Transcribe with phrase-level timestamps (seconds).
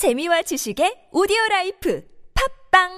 [0.00, 2.00] 재미와 지식의 오디오 라이프
[2.72, 2.88] 팝빵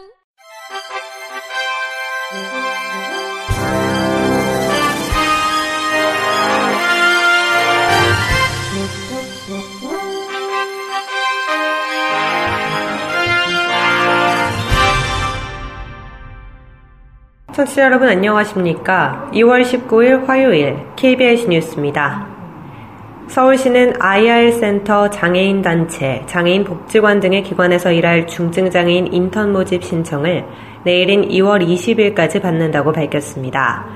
[17.52, 19.28] 청취자 여러분 안녕하십니까?
[19.34, 22.31] 2월 19일 화요일 KBS 뉴스입니다.
[23.32, 30.44] 서울시는 IR 센터 장애인 단체, 장애인 복지관 등의 기관에서 일할 중증장애인 인턴 모집 신청을
[30.84, 33.86] 내일인 2월 20일까지 받는다고 밝혔습니다.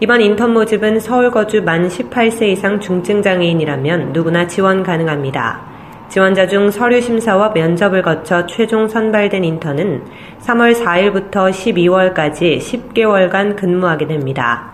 [0.00, 5.62] 이번 인턴 모집은 서울 거주 만 18세 이상 중증장애인이라면 누구나 지원 가능합니다.
[6.10, 10.04] 지원자 중 서류 심사와 면접을 거쳐 최종 선발된 인턴은
[10.42, 14.73] 3월 4일부터 12월까지 10개월간 근무하게 됩니다.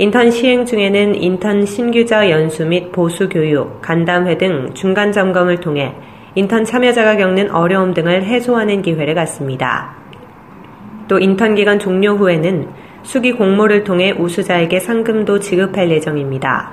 [0.00, 5.94] 인턴 시행 중에는 인턴 신규자 연수 및 보수 교육, 간담회 등 중간 점검을 통해
[6.34, 9.94] 인턴 참여자가 겪는 어려움 등을 해소하는 기회를 갖습니다.
[11.06, 12.68] 또 인턴 기간 종료 후에는
[13.02, 16.70] 수기 공모를 통해 우수자에게 상금도 지급할 예정입니다.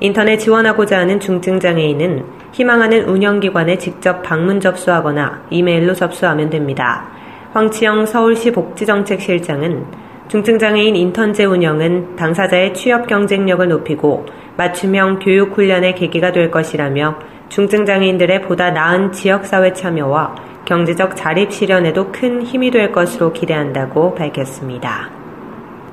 [0.00, 7.08] 인턴에 지원하고자 하는 중증장애인은 희망하는 운영기관에 직접 방문 접수하거나 이메일로 접수하면 됩니다.
[7.54, 16.50] 황치영 서울시 복지정책실장은 중증장애인 인턴제 운영은 당사자의 취업 경쟁력을 높이고 맞춤형 교육 훈련의 계기가 될
[16.50, 25.10] 것이라며 중증장애인들의 보다 나은 지역사회 참여와 경제적 자립 실현에도 큰 힘이 될 것으로 기대한다고 밝혔습니다.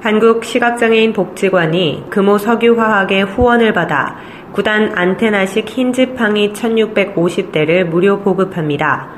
[0.02, 4.18] 한국시각장애인 복지관이 금호 석유화학의 후원을 받아
[4.52, 9.10] 구단 안테나식 흰지팡이 1650대를 무료 보급합니다.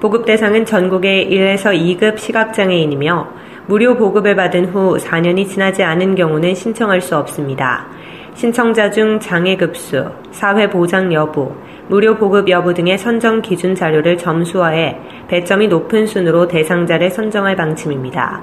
[0.00, 7.00] 보급 대상은 전국의 1에서 2급 시각장애인이며 무료 보급을 받은 후 4년이 지나지 않은 경우는 신청할
[7.00, 7.86] 수 없습니다.
[8.34, 11.52] 신청자 중 장애 급수, 사회 보장 여부,
[11.88, 18.42] 무료 보급 여부 등의 선정 기준 자료를 점수화해 배점이 높은 순으로 대상자를 선정할 방침입니다.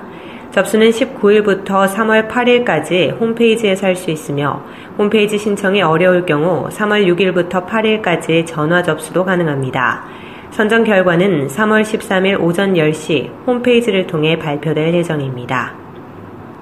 [0.51, 4.63] 접수는 19일부터 3월 8일까지 홈페이지에서 할 수 있으며
[4.97, 10.05] 홈페이지 신청이 어려울 경우 3월 6일부터 8일까지 전화 접수도 가능합니다.
[10.51, 15.73] 선정 결과는 3월 13일 오전 10시 홈페이지를 통해 발표될 예정입니다.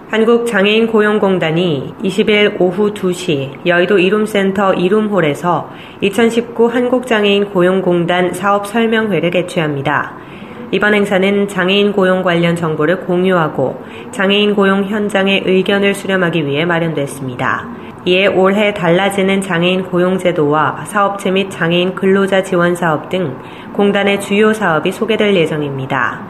[0.09, 5.69] 한국장애인 고용공단이 20일 오후 2시 여의도 이룸센터 이룸홀에서
[6.01, 10.15] 2019 한국장애인 고용공단 사업 설명회를 개최합니다.
[10.71, 13.81] 이번 행사는 장애인 고용 관련 정보를 공유하고
[14.11, 17.86] 장애인 고용 현장의 의견을 수렴하기 위해 마련됐습니다.
[18.07, 23.37] 이에 올해 달라지는 장애인 고용제도와 사업체 및 장애인 근로자 지원 사업 등
[23.73, 26.25] 공단의 주요 사업이 소개될 예정입니다.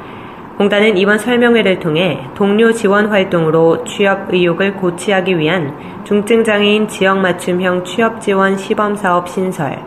[0.58, 8.22] 공단은 이번 설명회를 통해 동료 지원 활동으로 취업 의욕을 고취하기 위한 중증장애인 지역 맞춤형 취업
[8.22, 9.78] 지원 시범 사업 신설,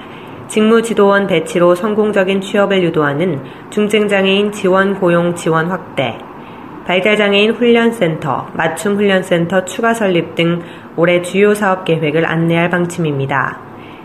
[0.47, 6.19] 직무 지도원 배치로 성공적인 취업을 유도하는 중증장애인 지원 고용 지원 확대,
[6.87, 10.61] 발달장애인 훈련센터, 맞춤훈련센터 추가 설립 등
[10.97, 13.59] 올해 주요 사업 계획을 안내할 방침입니다.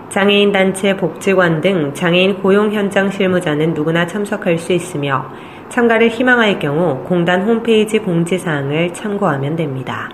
[0.09, 5.25] 장애인 단체 복지관 등 장애인 고용 현장 실무자는 누구나 참석할 수 있으며
[5.69, 10.09] 참가를 희망할 경우 공단 홈페이지 공지사항을 참고하면 됩니다.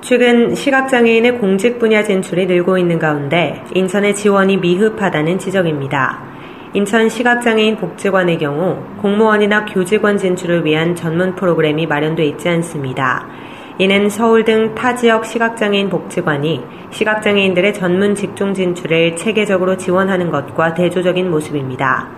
[0.00, 6.27] 최근 시각장애인의 공직 분야 진출이 늘고 있는 가운데 인천의 지원이 미흡하다는 지적입니다.
[6.74, 13.26] 인천 시각장애인 복지관의 경우 공무원이나 교직원 진출을 위한 전문 프로그램이 마련돼 있지 않습니다.
[13.78, 21.30] 이는 서울 등 타 지역 시각장애인 복지관이 시각장애인들의 전문 직종 진출을 체계적으로 지원하는 것과 대조적인
[21.30, 22.08] 모습입니다.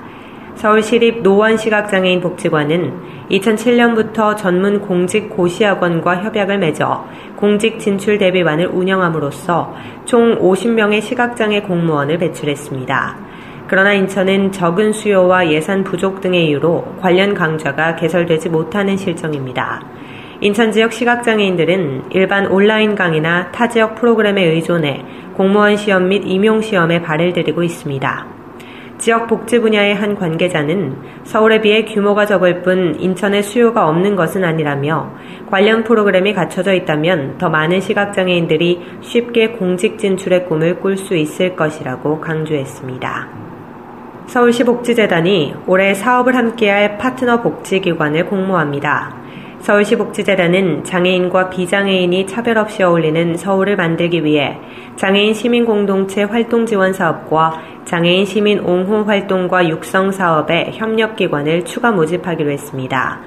[0.56, 2.92] 서울시립 노원시각장애인 복지관은
[3.30, 7.06] 2007년부터 전문 공직 고시학원과 협약을 맺어
[7.36, 9.74] 공직 진출 대비반을 운영함으로써
[10.06, 13.29] 총 50명의 시각장애 공무원을 배출했습니다.
[13.70, 19.80] 그러나 인천은 적은 수요와 예산 부족 등의 이유로 관련 강좌가 개설되지 못하는 실정입니다.
[20.40, 25.04] 인천 지역 시각장애인들은 일반 온라인 강의나 타 지역 프로그램에 의존해
[25.36, 28.26] 공무원 시험 및 임용 시험에 발을 들이고 있습니다.
[28.98, 35.14] 지역 복지 분야의 한 관계자는 서울에 비해 규모가 적을 뿐 인천에 수요가 없는 것은 아니라며
[35.48, 42.20] 관련 프로그램이 갖춰져 있다면 더 많은 시각장애인들이 쉽게 공직 진출의 꿈을 꿀 수 있을 것이라고
[42.20, 43.40] 강조했습니다.
[44.26, 49.20] 서울시 복지재단이 올해 사업을 함께할 파트너 복지기관을 공모합니다.
[49.60, 54.58] 서울시 복지재단은 장애인과 비장애인이 차별 없이 어울리는 서울을 만들기 위해
[54.96, 61.92] 장애인 시민 공동체 활동 지원 사업과 장애인 시민 옹호 활동과 육성 사업의 협력 기관을 추가
[61.92, 63.20] 모집하기로 했습니다.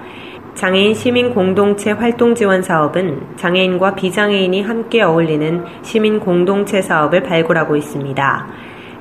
[0.55, 8.47] 장애인 시민 공동체 활동 지원 사업은 장애인과 비장애인이 함께 어울리는 시민 공동체 사업을 발굴하고 있습니다.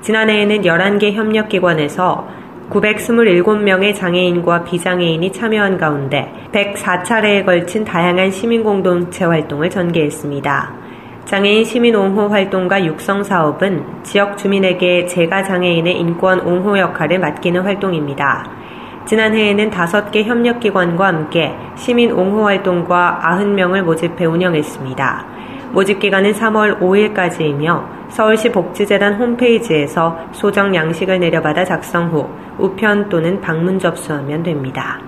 [0.02, 2.26] 지난해에는 11개 협력기관에서
[2.70, 10.75] 927명의 장애인과 비장애인이 참여한 가운데 104차례에 걸친 다양한 시민공동체 활동을 전개했습니다.
[11.25, 18.50] 장애인 시민 옹호 활동과 육성 사업은 지역 주민에게 재가 장애인의 인권 옹호 역할을 맡기는 활동입니다.
[19.06, 25.26] 지난해에는 5개 협력기관과 함께 시민 옹호 활동과 90명을 모집해 운영했습니다.
[25.72, 32.29] 모집 기간은 3월 5일까지이며 서울시 복지재단 홈페이지에서 소정 양식을 내려받아 작성 후
[32.59, 35.00] 우편 또는 방문 접수하면 됩니다.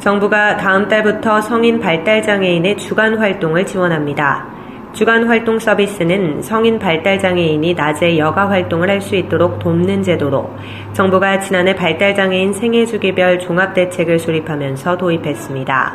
[0.00, 4.46] 정부가 다음 달부터 성인 발달장애인의 주간 활동을 지원합니다.
[4.92, 10.50] 주간 활동 서비스는 성인 발달장애인이 낮에 여가 활동을 할 수 있도록 돕는 제도로
[10.92, 15.94] 정부가 지난해 발달장애인 생애주기별 종합대책을 수립하면서 도입했습니다.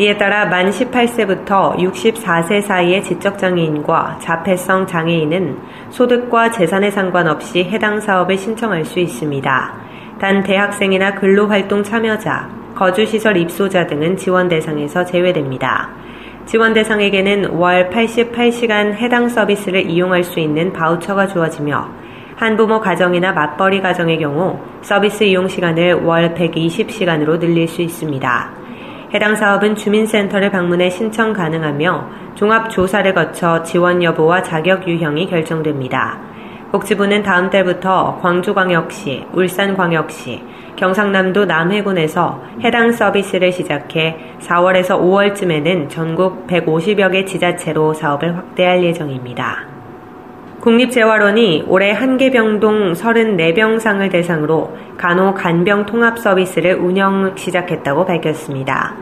[0.00, 5.58] 이에 따라 만 18세부터 64세 사이의 지적장애인과 자폐성 장애인은
[5.90, 9.74] 소득과 재산에 상관없이 해당 사업을 신청할 수 있습니다.
[10.20, 15.90] 단 대학생이나 근로활동 참여자, 거주시설 입소자 등은 지원 대상에서 제외됩니다.
[16.46, 21.88] 지원 대상에게는 월 88시간 해당 서비스를 이용할 수 있는 바우처가 주어지며
[22.36, 28.57] 한부모 가정이나 맞벌이 가정의 경우 서비스 이용 시간을 월 120시간으로 늘릴 수 있습니다.
[29.12, 36.18] 해당 사업은 주민센터를 방문해 신청 가능하며 종합조사를 거쳐 지원 여부와 자격 유형이 결정됩니다.
[36.70, 40.42] 복지부는 다음 달부터 광주광역시, 울산광역시,
[40.76, 49.77] 경상남도 남해군에서 해당 서비스를 시작해 4월에서 5월쯤에는 전국 150여 개 지자체로 사업을 확대할 예정입니다.
[50.68, 58.94] 국립재활원이 올해 한계병동 34병상을 대상으로 간호 간병 통합 서비스를 운영 시작했다고 밝혔습니다.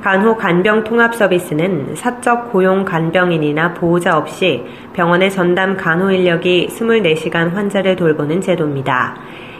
[0.00, 7.96] 간호 간병 통합 서비스는 사적 고용 간병인이나 보호자 없이 병원의 전담 간호 인력이 24시간 환자를
[7.96, 9.16] 돌보는 제도입니다.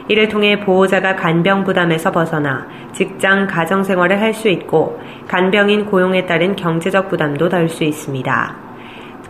[0.06, 6.54] 이를 통해 보호자가 간병 부담에서 벗어나 직장 가정 생활을 할 수 있고 간병인 고용에 따른
[6.54, 8.67] 경제적 부담도 덜 수 있습니다.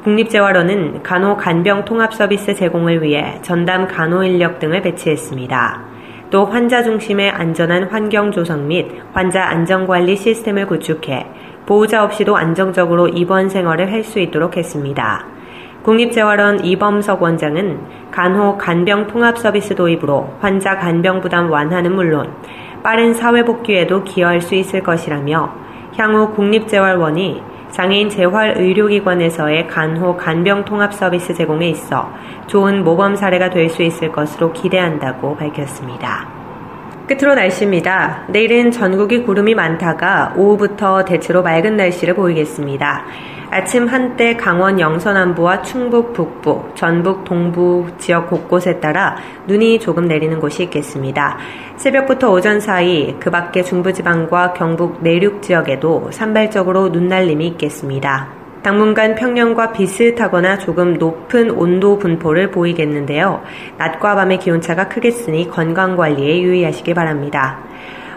[0.08, 5.82] 국립재활원은 간호 간병 통합 서비스 제공을 위해 전담 간호 인력 등을 배치했습니다.
[6.30, 11.26] 또 환자 중심의 안전한 환경 조성 및 환자 안전관리 시스템을 구축해
[11.66, 15.26] 보호자 없이도 안정적으로 입원 생활을 할 수 있도록 했습니다.
[15.82, 17.78] 국립재활원 이범석 원장은
[18.10, 22.32] 간호 간병 통합 서비스 도입으로 환자 간병 부담 완화는 물론
[22.82, 25.52] 빠른 사회 복귀에도 기여할 수 있을 것이라며
[25.98, 32.10] 향후 국립재활원이 장애인 재활 의료기관에서의 간호 간병 통합 서비스 제공에 있어
[32.46, 36.37] 좋은 모범 사례가 될 수 있을 것으로 기대한다고 밝혔습니다.
[37.08, 38.26] 끝으로 날씨입니다.
[38.28, 43.04] 내일은 전국이 구름이 많다가 오후부터 대체로 맑은 날씨를 보이겠습니다.
[43.50, 49.16] 아침 한때 강원 영서남부와 충북 북부, 전북 동부 지역 곳곳에 따라
[49.46, 51.38] 눈이 조금 내리는 곳이 있겠습니다.
[51.76, 58.37] 새벽부터 오전 사이 그 밖에 중부지방과 경북 내륙 지역에도 산발적으로 눈날림이 있겠습니다.
[58.68, 63.42] 당분간 평년과 비슷하거나 조금 높은 온도 분포를 보이겠는데요.
[63.78, 67.60] 낮과 밤의 기온차가 크겠으니 건강관리에 유의하시기 바랍니다.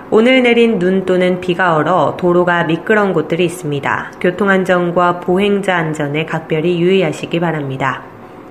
[0.10, 4.12] 오늘 내린 눈 또는 비가 얼어 도로가 미끄러운 곳들이 있습니다.
[4.20, 8.04] 교통안전과 보행자 안전에 각별히 유의하시기 바랍니다.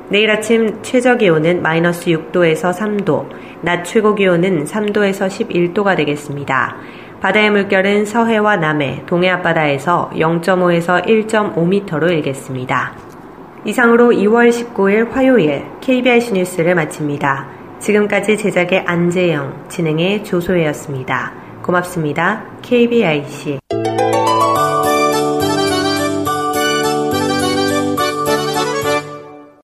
[0.08, 3.26] 내일 아침 최저 기온은 마이너스 6도에서 3도,
[3.61, 6.76] 낮 최고 기온은 3도에서 11도가 되겠습니다.
[7.20, 12.92] 바다의 물결은 서해와 남해, 동해 앞바다에서 0.5에서 1.5m로 일겠습니다.
[13.64, 17.47] 이상으로 2월 19일 화요일 KBS 뉴스를 마칩니다.
[17.78, 21.33] 지금까지 제작의 안재영, 진행의 조소혜였습니다.
[21.62, 22.42] 고맙습니다.
[22.62, 23.59] KBIC